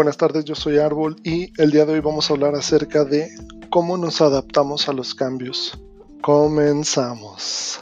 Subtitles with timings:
[0.00, 3.28] Buenas tardes, yo soy Árbol y el día de hoy vamos a hablar acerca de
[3.68, 5.78] cómo nos adaptamos a los cambios.
[6.22, 7.80] Comenzamos.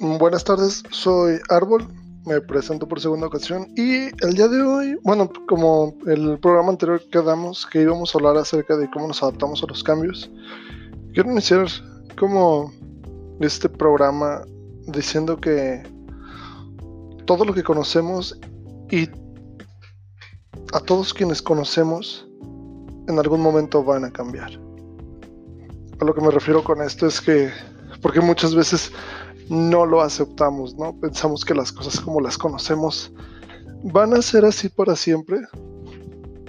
[0.00, 5.30] Buenas tardes, soy Árbol me presento por segunda ocasión y el día de hoy, bueno,
[5.46, 9.66] como el programa anterior quedamos que íbamos a hablar acerca de cómo nos adaptamos a
[9.68, 10.28] los cambios,
[11.14, 11.68] quiero iniciar
[12.18, 12.72] como
[13.40, 14.42] este programa
[14.88, 15.84] diciendo que
[17.26, 18.36] todo lo que conocemos
[18.90, 19.08] y
[20.72, 22.26] a todos quienes conocemos
[23.06, 24.50] en algún momento van a cambiar.
[26.00, 27.50] A lo que me refiero con esto es que,
[28.02, 28.90] porque muchas veces
[29.48, 30.98] no lo aceptamos, ¿no?
[30.98, 33.12] Pensamos que las cosas como las conocemos
[33.82, 35.40] van a ser así para siempre,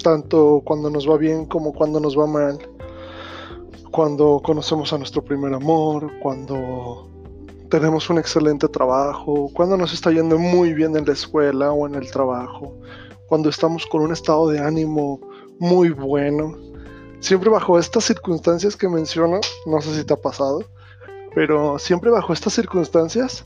[0.03, 2.57] tanto cuando nos va bien como cuando nos va mal,
[3.91, 7.09] cuando conocemos a nuestro primer amor, cuando
[7.69, 11.95] tenemos un excelente trabajo, cuando nos está yendo muy bien en la escuela o en
[11.95, 12.73] el trabajo,
[13.27, 15.19] cuando estamos con un estado de ánimo
[15.59, 16.55] muy bueno.
[17.19, 20.63] Siempre bajo estas circunstancias que menciono, no sé si te ha pasado,
[21.37, 23.45] pero siempre bajo estas circunstancias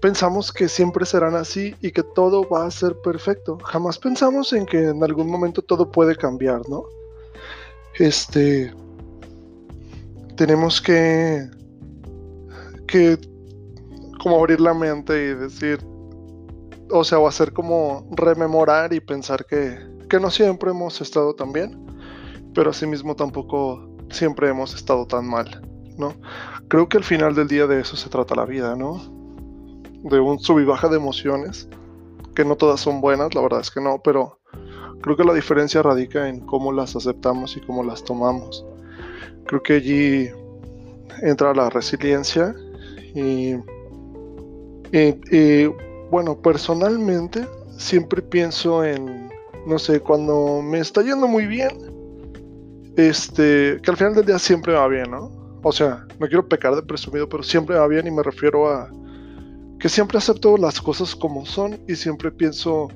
[0.00, 3.58] pensamos que siempre serán así y que todo va a ser perfecto.
[3.64, 6.84] Jamás pensamos en que en algún momento todo puede cambiar, ¿no?
[7.98, 8.72] Este
[10.36, 11.50] tenemos que
[12.86, 13.18] que
[14.22, 15.84] como abrir la mente y decir
[16.92, 19.76] o sea, o hacer como rememorar y pensar que,
[20.08, 21.84] que no siempre hemos estado tan bien,
[22.54, 25.75] pero asimismo tampoco siempre hemos estado tan mal.
[25.98, 26.14] ¿No?
[26.68, 29.00] Creo que al final del día de eso se trata la vida, ¿no?
[30.02, 31.68] De un sub y baja de emociones,
[32.34, 34.38] que no todas son buenas, la verdad es que no, pero
[35.00, 38.64] creo que la diferencia radica en cómo las aceptamos y cómo las tomamos.
[39.46, 40.28] Creo que allí
[41.22, 42.54] entra la resiliencia
[43.14, 43.54] y,
[44.92, 45.66] y,
[46.10, 47.46] bueno, personalmente
[47.78, 49.30] siempre pienso en,
[49.66, 51.70] no sé, cuando me está yendo muy bien,
[52.96, 55.45] este, que al final del día siempre va bien, ¿no?
[55.68, 58.88] O sea, no quiero pecar de presumido, pero siempre va bien y me refiero a
[59.80, 62.86] que siempre acepto las cosas como son y siempre pienso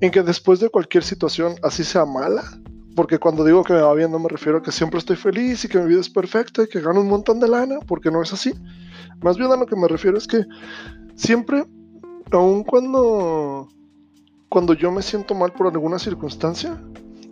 [0.00, 2.44] en que después de cualquier situación, así sea mala,
[2.94, 5.64] porque cuando digo que me va bien no me refiero a que siempre estoy feliz
[5.64, 8.22] y que mi vida es perfecta y que gano un montón de lana, porque no
[8.22, 8.54] es así.
[9.20, 10.44] Más bien a lo que me refiero es que
[11.16, 11.64] siempre,
[12.30, 13.66] aun cuando,
[14.48, 16.80] cuando yo me siento mal por alguna circunstancia,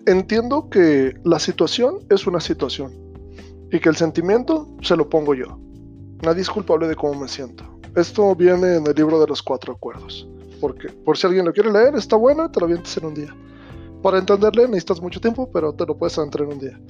[0.06, 3.11] entiendo que la situación es una situación
[3.72, 5.58] y que el sentimiento se lo pongo yo.
[6.22, 7.64] Nadie es culpable de cómo me siento.
[7.96, 10.28] Esto viene en el libro de los cuatro acuerdos.
[10.60, 13.34] Porque, por si alguien lo quiere leer, está bueno, te lo avientes en un día.
[14.02, 16.80] Para entenderle necesitas mucho tiempo, pero te lo puedes entrar en un día.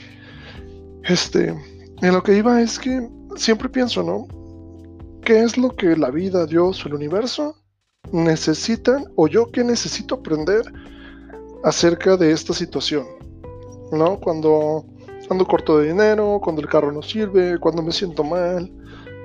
[1.04, 4.26] Este, en lo que iba es que siempre pienso, ¿no?
[5.22, 7.56] ¿Qué es lo que la vida, Dios el universo
[8.10, 10.62] necesitan o yo qué necesito aprender
[11.62, 13.06] acerca de esta situación?
[13.92, 14.18] ¿No?
[14.18, 14.84] Cuando
[15.32, 18.70] cuando corto de dinero, cuando el carro no sirve, cuando me siento mal,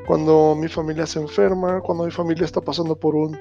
[0.08, 3.38] cuando mi familia se enferma, cuando mi familia está pasando por un,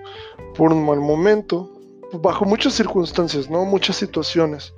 [0.57, 1.71] por un mal momento,
[2.13, 3.65] bajo muchas circunstancias, ¿no?
[3.65, 4.75] Muchas situaciones,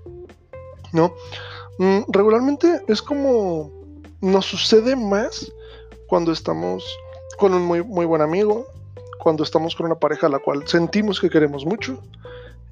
[0.93, 1.15] ¿no?
[1.79, 3.73] Mm, regularmente es como
[4.21, 5.51] nos sucede más
[6.09, 6.85] cuando estamos
[7.39, 8.67] con un muy, muy buen amigo,
[9.19, 12.03] cuando estamos con una pareja a la cual sentimos que queremos mucho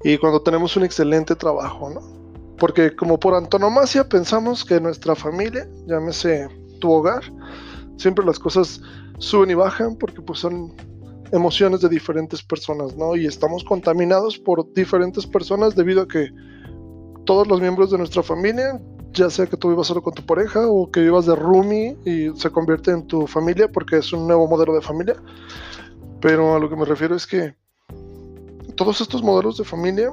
[0.03, 2.26] y cuando tenemos un excelente trabajo, ¿no?
[2.57, 6.47] Porque como por antonomasia pensamos que nuestra familia, llámese
[6.79, 7.23] tu hogar,
[7.97, 8.81] siempre las cosas
[9.19, 10.73] suben y bajan porque pues son
[11.31, 13.15] emociones de diferentes personas, ¿no?
[13.15, 16.29] Y estamos contaminados por diferentes personas debido a que
[17.25, 18.79] todos los miembros de nuestra familia,
[19.11, 22.29] ya sea que tú vivas solo con tu pareja o que vivas de roomie y
[22.39, 25.15] se convierte en tu familia porque es un nuevo modelo de familia.
[26.21, 27.55] Pero a lo que me refiero es que
[28.75, 30.11] todos estos modelos de familia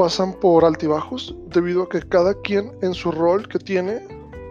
[0.00, 4.00] pasan por altibajos debido a que cada quien en su rol que tiene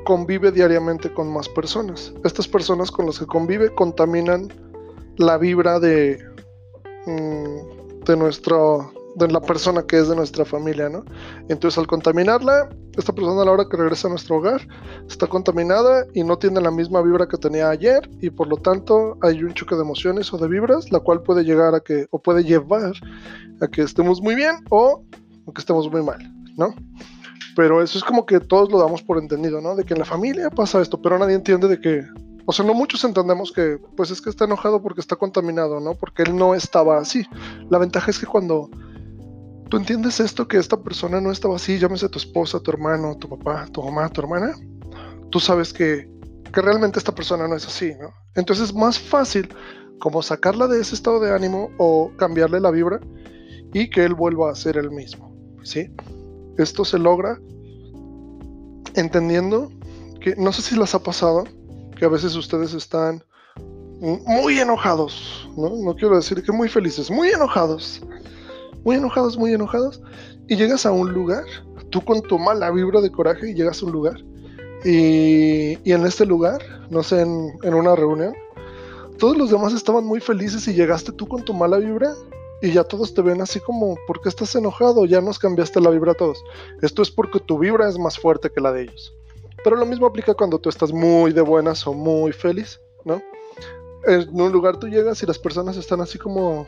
[0.05, 2.13] convive diariamente con más personas.
[2.23, 4.53] Estas personas con las que convive contaminan
[5.17, 6.23] la vibra de,
[7.07, 11.03] mm, de nuestro de la persona que es de nuestra familia, ¿no?
[11.49, 14.61] Entonces al contaminarla, esta persona a la hora que regresa a nuestro hogar
[15.07, 19.17] está contaminada y no tiene la misma vibra que tenía ayer y por lo tanto
[19.23, 22.21] hay un choque de emociones o de vibras, la cual puede llegar a que o
[22.21, 22.93] puede llevar
[23.61, 25.03] a que estemos muy bien o
[25.53, 26.19] que estemos muy mal,
[26.57, 26.73] ¿no?
[27.55, 29.75] Pero eso es como que todos lo damos por entendido, ¿no?
[29.75, 32.05] De que en la familia pasa esto, pero nadie entiende de que,
[32.45, 35.95] o sea, no muchos entendemos que, pues es que está enojado porque está contaminado, ¿no?
[35.95, 37.25] Porque él no estaba así.
[37.69, 38.69] La ventaja es que cuando
[39.69, 43.29] tú entiendes esto, que esta persona no estaba así, llámese tu esposa, tu hermano, tu
[43.29, 44.53] papá, tu mamá, tu hermana,
[45.29, 46.09] tú sabes que,
[46.53, 48.11] que realmente esta persona no es así, ¿no?
[48.35, 49.49] Entonces es más fácil
[49.99, 52.99] como sacarla de ese estado de ánimo o cambiarle la vibra
[53.73, 55.28] y que él vuelva a ser el mismo,
[55.63, 55.89] ¿sí?
[56.57, 57.39] Esto se logra
[58.95, 59.71] entendiendo
[60.21, 61.45] que no sé si les ha pasado
[61.97, 63.23] que a veces ustedes están
[63.99, 65.93] muy enojados, ¿no?
[65.95, 68.01] Quiero decir que muy felices, muy enojados,
[68.85, 70.01] muy enojados, muy enojados,
[70.47, 71.43] y llegas a un lugar,
[71.89, 74.17] tú con tu mala vibra de coraje, y llegas a un lugar,
[74.85, 78.33] y, en este lugar, no sé, en, en una reunión,
[79.17, 82.13] todos los demás estaban muy felices y llegaste tú con tu mala vibra
[82.61, 85.05] y ya todos te ven así como, ¿por qué estás enojado?
[85.05, 86.43] Ya nos cambiaste la vibra a todos.
[86.81, 89.13] Esto es porque tu vibra es más fuerte que la de ellos.
[89.63, 93.21] Pero lo mismo aplica cuando tú estás muy de buenas o muy feliz, ¿no?
[94.05, 96.67] En un lugar tú llegas y las personas están así como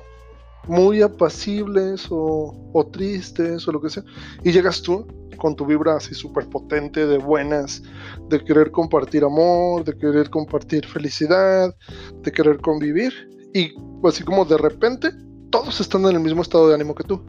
[0.67, 4.03] muy apacibles o, o tristes o lo que sea.
[4.43, 7.81] Y llegas tú con tu vibra así súper potente de buenas,
[8.29, 11.75] de querer compartir amor, de querer compartir felicidad,
[12.21, 13.11] de querer convivir.
[13.53, 13.73] Y
[14.07, 15.11] así como de repente
[15.51, 17.21] todos están en el mismo estado de ánimo que tú.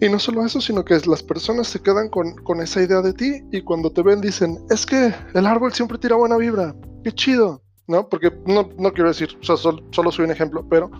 [0.00, 3.42] Y no solo eso, sino que las personas se quedan con, esa idea de ti
[3.50, 7.62] y cuando te ven dicen, es que el árbol siempre tira buena vibra, qué chido,
[7.86, 8.06] ¿no?
[8.08, 10.90] Porque no, quiero decir, solo, soy un ejemplo, pero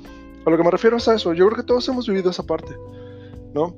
[0.47, 2.43] a lo que me refiero es a eso, yo creo que todos hemos vivido esa
[2.43, 2.75] parte,
[3.55, 3.77] ¿no?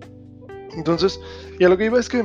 [0.76, 1.20] Entonces,
[1.58, 2.22] y a lo que iba es que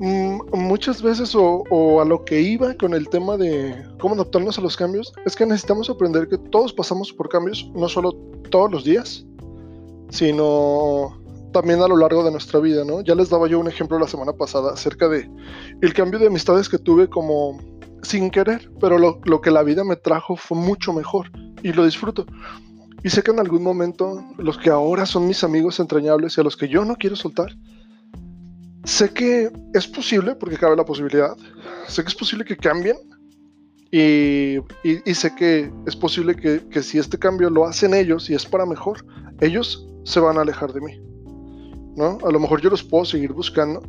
[0.00, 4.60] mm, muchas veces o, a lo que iba con el tema de cómo adaptarnos a
[4.60, 8.12] los cambios, es que necesitamos aprender que todos pasamos por cambios, no solo
[8.56, 9.26] todos los días,
[10.08, 11.20] sino
[11.52, 13.02] también a lo largo de nuestra vida, ¿no?
[13.02, 15.30] Ya les daba yo un ejemplo la semana pasada acerca de
[15.82, 17.60] el cambio de amistades que tuve como
[18.00, 21.30] sin querer, pero lo, lo que la vida me trajo fue mucho mejor
[21.62, 22.24] y lo disfruto.
[23.02, 26.44] Y sé que en algún momento los que ahora son mis amigos entrañables y a
[26.44, 27.58] los que yo no quiero soltar,
[28.86, 31.36] Sé que es posible, porque cabe la posibilidad,
[31.88, 32.96] sé que es posible que cambien
[33.90, 34.58] y,
[35.14, 39.04] sé que es posible que, si este cambio lo hacen ellos y es para mejor,
[39.40, 41.00] ellos se van a alejar de mí.
[41.96, 42.18] ¿no?
[42.24, 43.82] A lo mejor yo los puedo seguir buscando,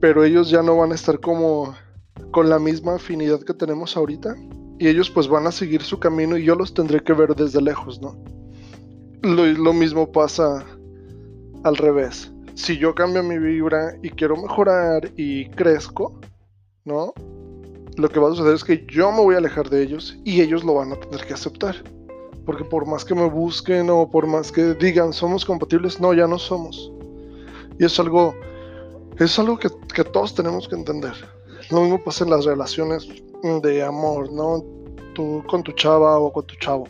[0.00, 1.74] pero ellos ya no van a estar como
[2.30, 4.36] con la misma afinidad que tenemos ahorita
[4.78, 7.62] y ellos pues van a seguir su camino y yo los tendré que ver desde
[7.62, 8.18] lejos, ¿no?
[9.22, 10.66] lo mismo pasa
[11.62, 16.20] al revés si yo cambio mi vibra y quiero mejorar y crezco,
[16.84, 17.12] ¿no?
[17.96, 20.40] Lo que va a suceder es que yo me voy a alejar de ellos y
[20.40, 21.76] ellos lo van a tener que aceptar.
[22.44, 26.26] Porque por más que me busquen o por más que digan somos compatibles, no, ya
[26.26, 26.92] no somos.
[27.78, 28.34] Y es algo,
[29.18, 31.14] es algo que, que todos tenemos que entender.
[31.70, 33.08] Lo mismo pasa en las relaciones
[33.62, 34.64] de amor, ¿no?
[35.14, 36.88] Tú con tu chava o con tu chavo.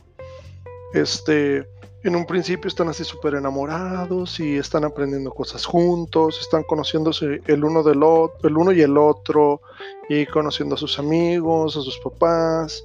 [0.94, 1.66] Este,
[2.04, 7.64] en un principio están así súper enamorados y están aprendiendo cosas juntos, están conociéndose el
[7.64, 9.62] uno del otro, el uno y el otro,
[10.10, 12.84] y conociendo a sus amigos, a sus papás,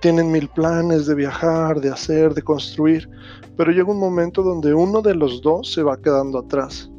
[0.00, 3.08] tienen mil planes de viajar, de hacer, de construir,
[3.54, 6.90] pero llega un momento donde uno de los dos se va quedando atrás.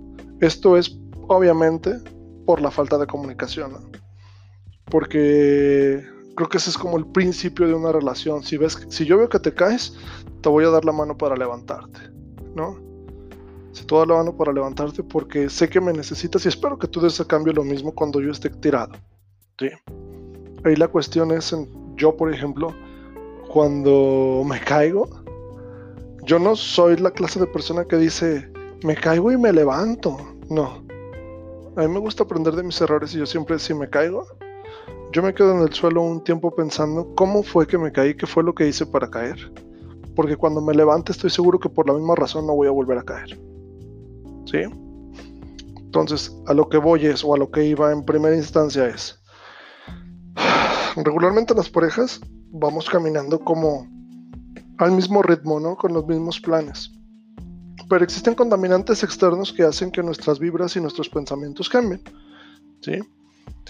[0.41, 1.99] Esto es obviamente
[2.45, 3.89] por la falta de comunicación,
[4.85, 8.43] porque creo que ese es como el principio de una relación.
[8.43, 9.95] Si ves, si yo veo que te caes,
[10.41, 11.99] te voy a dar la mano para levantarte,
[12.53, 12.79] ¿no?
[13.71, 16.87] Si te doy la mano para levantarte porque sé que me necesitas y espero que
[16.87, 18.93] tú des a cambio lo mismo cuando yo esté tirado,
[19.57, 19.69] ¿sí?
[20.63, 21.55] Ahí la cuestión es,
[21.95, 22.73] yo por ejemplo,
[23.49, 25.09] cuando me caigo,
[26.23, 28.49] yo no soy la clase de persona que dice,
[28.83, 30.17] me caigo y me levanto,
[30.49, 30.83] no.
[31.75, 34.25] A mí me gusta aprender de mis errores y yo siempre si me caigo,
[35.15, 38.27] yo me quedo en el suelo un tiempo pensando cómo fue que me caí, qué
[38.27, 39.49] fue lo que hice para caer.
[40.13, 42.97] Porque cuando me levante estoy seguro que por la misma razón no voy a volver
[42.97, 43.39] a caer.
[44.45, 44.57] ¿Sí?
[45.77, 49.17] Entonces, a lo que voy es, o a lo que iba en primera instancia es,
[50.97, 52.19] regularmente las parejas
[52.51, 53.87] vamos caminando como
[54.79, 55.77] al mismo ritmo, ¿no?
[55.77, 56.91] Con los mismos planes.
[57.87, 62.01] Pero existen contaminantes externos que hacen que nuestras vibras y nuestros pensamientos cambien.
[62.81, 62.99] ¿Sí?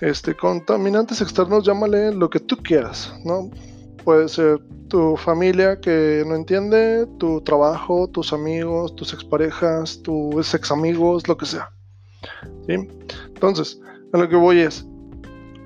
[0.02, 3.50] Este, contaminantes externos, llámale lo que tú quieras, ¿no?
[4.04, 10.72] Puede ser tu familia que no entiende, tu trabajo, tus amigos, tus exparejas, tus ex
[10.72, 11.72] amigos, lo que sea.
[12.68, 13.80] Entonces,
[14.12, 14.86] a lo que voy es,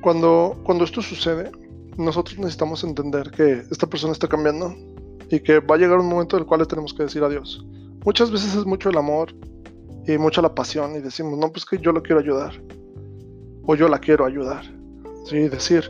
[0.02, 1.52] cuando, cuando esto sucede,
[1.98, 4.76] nosotros necesitamos entender que esta persona está cambiando
[5.30, 7.66] y que va a llegar un momento en el cual le tenemos que decir adiós.
[8.06, 9.34] Muchas veces es mucho el amor
[10.08, 12.54] y mucha la pasión y decimos, no, pues que yo lo quiero ayudar
[13.66, 14.64] o yo la quiero ayudar.
[15.26, 15.48] ¿sí?
[15.50, 15.90] Decir,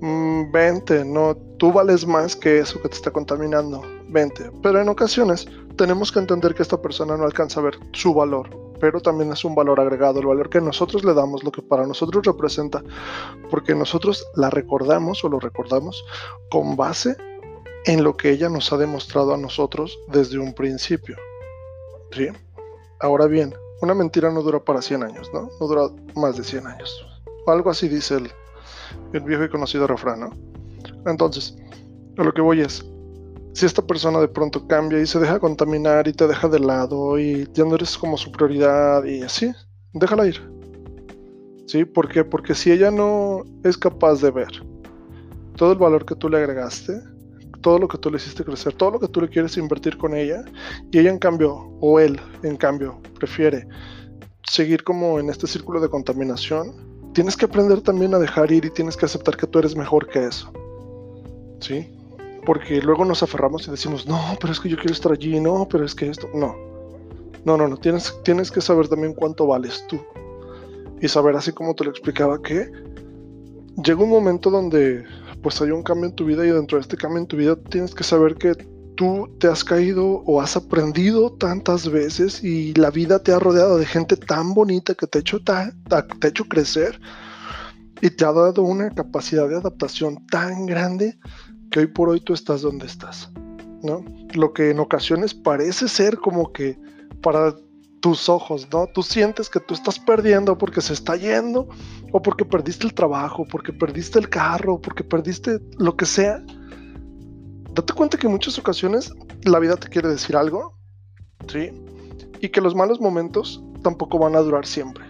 [0.00, 4.50] mm, vente, no, tú vales más que eso que te está contaminando, vente.
[4.62, 8.68] Pero en ocasiones tenemos que entender que esta persona no alcanza a ver su valor
[8.80, 11.86] pero también es un valor agregado, el valor que nosotros le damos, lo que para
[11.86, 12.82] nosotros representa,
[13.50, 16.04] porque nosotros la recordamos o lo recordamos
[16.50, 17.16] con base
[17.84, 21.16] en lo que ella nos ha demostrado a nosotros desde un principio.
[22.12, 22.28] ¿Sí?
[23.00, 25.48] Ahora bien, una mentira no dura para 100 años, ¿no?
[25.60, 27.06] No dura más de 100 años.
[27.46, 28.30] Algo así dice el,
[29.12, 30.30] el viejo y conocido refrán, ¿no?
[31.06, 31.56] Entonces,
[32.16, 32.84] a lo que voy es,
[33.54, 37.18] si esta persona de pronto cambia y se deja contaminar y te deja de lado
[37.18, 39.52] y ya no eres como su prioridad y así,
[39.92, 40.40] déjala ir.
[41.66, 41.84] ¿Sí?
[41.84, 42.24] ¿Por qué?
[42.24, 44.48] Porque si ella no es capaz de ver
[45.56, 47.00] todo el valor que tú le agregaste,
[47.60, 50.14] todo lo que tú le hiciste crecer, todo lo que tú le quieres invertir con
[50.14, 50.44] ella,
[50.90, 53.66] y ella en cambio, o él en cambio, prefiere
[54.48, 56.72] seguir como en este círculo de contaminación,
[57.12, 60.08] tienes que aprender también a dejar ir y tienes que aceptar que tú eres mejor
[60.08, 60.52] que eso.
[61.60, 61.90] ¿Sí?
[62.46, 65.66] Porque luego nos aferramos y decimos, no, pero es que yo quiero estar allí, no,
[65.68, 66.56] pero es que esto, no.
[67.44, 70.00] No, no, no, tienes, tienes que saber también cuánto vales tú.
[71.00, 72.70] Y saber, así como te lo explicaba, que
[73.82, 75.04] llega un momento donde
[75.48, 77.56] pues hay un cambio en tu vida y dentro de este cambio en tu vida
[77.56, 78.54] tienes que saber que
[78.96, 83.78] tú te has caído o has aprendido tantas veces y la vida te ha rodeado
[83.78, 87.00] de gente tan bonita que te ha hecho, te ha hecho crecer
[88.02, 91.18] y te ha dado una capacidad de adaptación tan grande
[91.70, 93.30] que hoy por hoy tú estás donde estás,
[93.82, 94.04] ¿no?
[94.34, 96.78] Lo que en ocasiones parece ser como que
[97.22, 97.54] para
[98.00, 98.86] tus ojos, ¿no?
[98.86, 101.68] Tú sientes que tú estás perdiendo porque se está yendo,
[102.12, 106.42] o porque perdiste el trabajo, porque perdiste el carro, porque perdiste lo que sea.
[107.72, 109.12] Date cuenta que en muchas ocasiones
[109.44, 110.74] la vida te quiere decir algo,
[111.48, 111.70] ¿sí?
[112.40, 115.04] Y que los malos momentos tampoco van a durar siempre,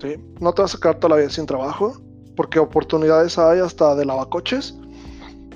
[0.00, 0.16] ¿sí?
[0.40, 2.00] No te vas a quedar toda la vida sin trabajo,
[2.36, 4.76] porque oportunidades hay hasta de lavacoches.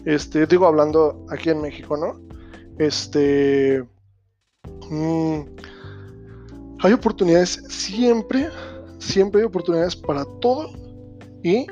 [0.05, 2.21] Este, digo, hablando aquí en México, ¿no?
[2.79, 3.85] Este.
[4.91, 5.43] Mmm,
[6.83, 8.51] hay oportunidades siempre,
[8.99, 10.71] siempre hay oportunidades para todo
[11.45, 11.67] y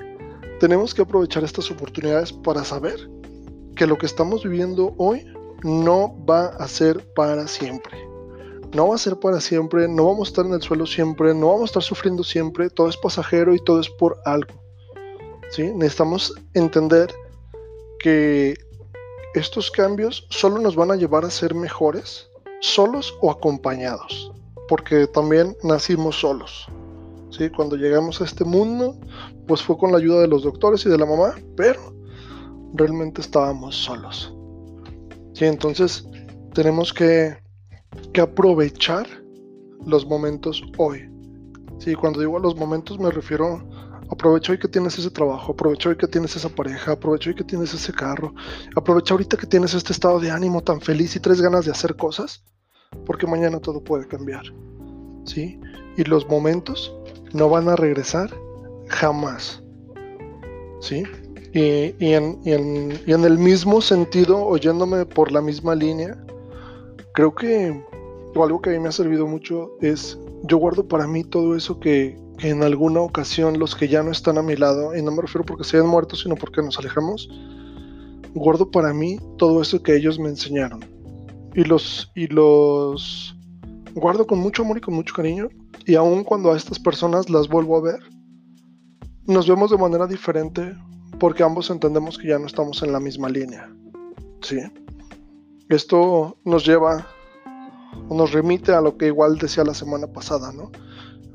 [0.60, 3.10] tenemos que aprovechar estas oportunidades para saber
[3.74, 5.26] que lo que estamos viviendo hoy
[5.64, 7.98] no va a ser para siempre.
[8.72, 11.48] No va a ser para siempre, no vamos a estar en el suelo siempre, no
[11.48, 14.62] vamos a estar sufriendo siempre, todo es pasajero y todo es por algo.
[15.50, 15.72] ¿sí?
[15.74, 17.12] Necesitamos entender
[17.98, 18.54] que
[19.34, 22.28] estos cambios solo nos van a llevar a ser mejores,
[22.60, 24.30] solos o acompañados
[24.70, 26.68] porque también nacimos solos.
[27.30, 27.50] ¿sí?
[27.50, 28.96] Cuando llegamos a este mundo,
[29.48, 31.92] pues fue con la ayuda de los doctores y de la mamá, pero
[32.74, 34.32] realmente estábamos solos.
[35.34, 35.46] ¿sí?
[35.46, 36.06] Entonces
[36.54, 37.36] tenemos que,
[38.12, 39.08] que aprovechar
[39.84, 41.10] los momentos hoy.
[41.80, 43.68] Sí, cuando digo a los momentos me refiero
[44.08, 47.44] aprovecha hoy que tienes ese trabajo, aprovecha hoy que tienes esa pareja, aprovecha hoy que
[47.44, 48.34] tienes ese carro,
[48.76, 51.96] aprovecha ahorita que tienes este estado de ánimo tan feliz y tres ganas de hacer
[51.96, 52.44] cosas
[53.06, 54.42] porque mañana todo puede cambiar.
[55.24, 55.60] ¿Sí?
[55.96, 56.94] Y los momentos
[57.32, 58.30] no van a regresar
[58.88, 59.62] jamás.
[60.80, 61.04] ¿Sí?
[61.52, 66.16] Y, en, el mismo sentido, oyéndome por la misma línea,
[67.12, 67.84] creo que
[68.36, 71.80] algo que a mí me ha servido mucho es, yo guardo para mí todo eso
[71.80, 75.10] que, que, en alguna ocasión los que ya no están a mi lado, y no
[75.10, 77.28] me refiero porque se hayan muerto, sino porque nos alejamos,
[78.34, 80.99] guardo para mí todo eso que ellos me enseñaron
[81.54, 83.36] y los, y los
[83.94, 85.48] guardo con mucho amor y con mucho cariño.
[85.86, 88.00] Y aun cuando a estas personas las vuelvo a ver,
[89.26, 90.74] nos vemos de manera diferente
[91.18, 93.68] porque ambos entendemos que ya no estamos en la misma línea.
[94.42, 94.58] ¿sí?
[95.68, 97.06] Esto nos lleva
[98.08, 100.70] o nos remite a lo que igual decía la semana pasada, ¿no?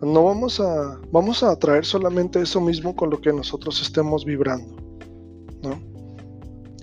[0.02, 4.76] No vamos a, vamos a atraer solamente eso mismo con lo que nosotros estemos vibrando,
[5.64, 5.80] ¿no?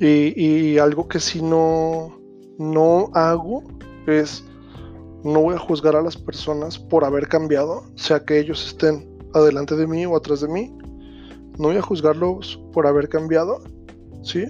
[0.01, 2.22] Y, y algo que si no,
[2.59, 3.63] no hago
[4.07, 4.45] es
[5.25, 9.77] no voy a juzgar a las personas por haber cambiado, sea que ellos estén adelante
[9.77, 10.77] de mí o atrás de mí.
[11.59, 13.63] No voy a juzgarlos por haber cambiado,
[14.23, 14.47] ¿sí?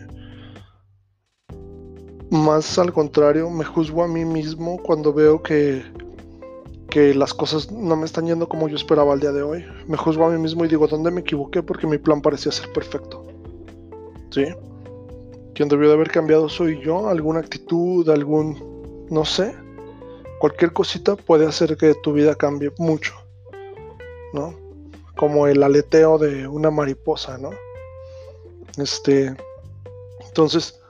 [2.31, 5.83] Más al contrario, me juzgo a mí mismo cuando veo que,
[6.89, 9.65] que las cosas no me están yendo como yo esperaba el día de hoy.
[9.87, 11.63] Me juzgo a mí mismo y digo, ¿dónde me equivoqué?
[11.63, 13.27] Porque mi plan parecía ser perfecto.
[14.31, 14.47] ¿Sí?
[15.55, 19.55] Quien debió de haber cambiado soy yo, alguna actitud, algún, no sé,
[20.41, 23.13] cualquier cosita puede hacer que tu vida cambie mucho,
[24.33, 24.55] ¿no?
[25.17, 27.51] Como el aleteo de una mariposa, ¿no?
[28.79, 29.37] Este,
[30.27, 30.81] entonces,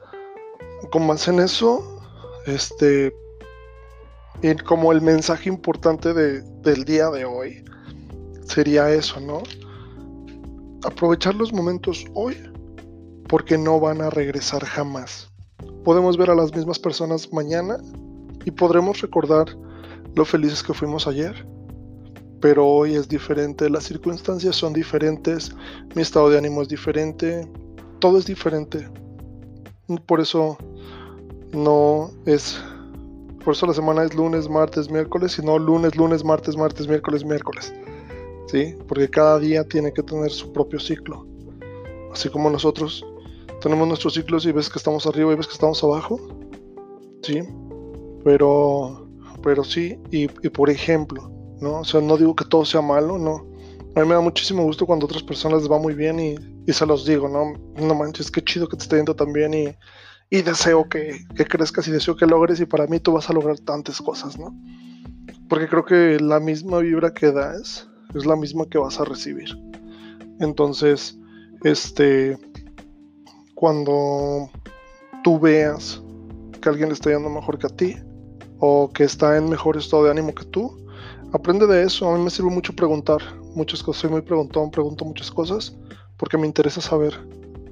[0.91, 2.01] como hacen eso,
[2.47, 3.15] este,
[4.43, 7.65] y como el mensaje importante de, del día de hoy
[8.47, 9.43] sería eso, ¿no?
[10.85, 12.37] Aprovechar los momentos hoy
[13.33, 15.33] porque no van a regresar jamás.
[15.85, 17.79] Podemos ver a las mismas personas mañana
[18.45, 19.47] y podremos recordar
[20.15, 21.47] lo felices que fuimos ayer,
[22.43, 25.57] pero hoy es diferente, las circunstancias son diferentes,
[25.95, 27.49] mi estado de ánimo es diferente,
[28.01, 28.87] todo es diferente.
[30.05, 30.59] Por eso
[31.55, 32.61] no es,
[33.43, 37.73] por eso la semana es lunes, martes, miércoles, sino lunes, lunes, martes, martes, miércoles, miércoles.
[38.49, 38.77] ¿Sí?
[38.87, 41.27] Porque cada día tiene que tener su propio ciclo.
[42.13, 43.03] Así como nosotros
[43.63, 46.21] tenemos nuestros ciclos y ves que estamos arriba y ves que estamos abajo.
[47.23, 47.41] Sí.
[48.25, 49.09] Pero,
[49.43, 51.81] pero sí, y, y por ejemplo, ¿no?
[51.81, 53.47] O sea, no digo que todo sea malo, no.
[53.95, 56.35] A mí me da muchísimo gusto cuando a otras personas les va muy bien y,
[56.67, 57.55] y se los digo, ¿no?
[57.81, 59.69] No manches, qué chido que te esté yendo tan bien y,
[60.31, 63.33] y deseo que, que, crezcas y deseo que logres y para mí tú vas a
[63.33, 64.57] lograr tantas cosas, ¿no?
[65.49, 69.51] Porque creo que la misma vibra que das es la misma que vas a recibir.
[70.41, 71.19] Entonces,
[71.65, 72.39] este,
[73.63, 74.51] cuando
[75.23, 76.03] tú veas
[76.61, 77.95] que alguien le está yendo mejor que a ti
[78.59, 80.85] o que está en mejor estado de ánimo que tú,
[81.33, 82.09] aprende de eso.
[82.09, 83.21] A mí me sirve mucho preguntar
[83.55, 84.01] muchas cosas.
[84.01, 85.77] Soy muy preguntón, pregunto muchas cosas
[86.17, 87.15] porque me interesa saber,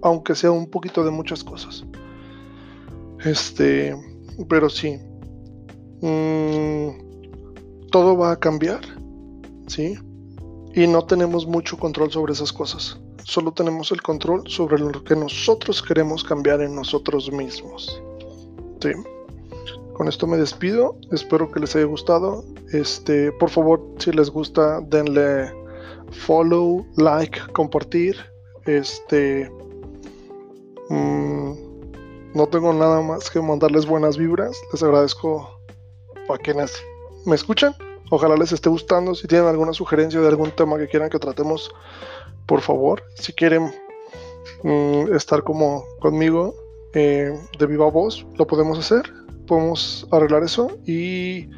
[0.03, 1.85] aunque sea un poquito de muchas cosas.
[3.25, 3.93] Este,
[4.49, 4.97] pero sí,
[6.03, 6.91] mmm,
[7.91, 8.83] todo va a cambiar,
[9.67, 9.99] ¿sí?
[10.73, 13.01] Y no tenemos mucho control sobre esas cosas.
[13.31, 18.03] Solo tenemos el control sobre lo que nosotros queremos cambiar en nosotros mismos.
[18.81, 18.91] Sí.
[19.93, 20.97] Con esto me despido.
[21.13, 22.43] Espero que les haya gustado.
[22.73, 25.49] Este, por favor, si les gusta, denle
[26.11, 28.17] follow, like, compartir.
[28.67, 29.49] Este,
[30.89, 31.53] mmm,
[32.35, 34.61] no tengo nada más que mandarles buenas vibras.
[34.73, 35.49] Les agradezco
[36.29, 36.83] a quienes
[37.27, 37.77] me escuchan.
[38.11, 39.15] Ojalá les esté gustando.
[39.15, 41.71] Si tienen alguna sugerencia de algún tema que quieran que tratemos,
[42.45, 43.05] por favor.
[43.15, 43.73] Si quieren
[44.65, 46.55] mmm, estar como conmigo
[46.93, 49.03] eh, de viva voz, lo podemos hacer.
[49.47, 50.77] Podemos arreglar eso.
[50.87, 51.49] Y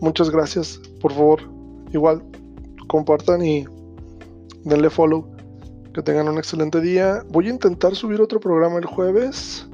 [0.00, 0.80] muchas gracias.
[1.00, 1.42] Por favor,
[1.92, 2.22] igual
[2.88, 3.66] compartan y
[4.64, 5.30] denle follow.
[5.92, 7.24] Que tengan un excelente día.
[7.28, 9.68] Voy a intentar subir otro programa el jueves.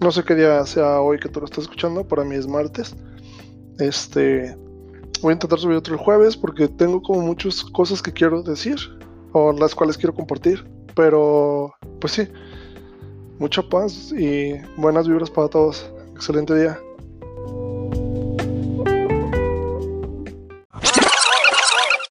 [0.00, 2.06] No sé qué día sea hoy que tú lo estás escuchando.
[2.06, 2.94] Para mí es martes.
[3.78, 4.58] Este.
[5.22, 8.76] Voy a intentar subir otro el jueves porque tengo como muchas cosas que quiero decir
[9.32, 10.64] o las cuales quiero compartir.
[10.94, 12.28] Pero, pues sí,
[13.38, 15.90] mucha paz y buenas vibras para todos.
[16.14, 16.78] Excelente día.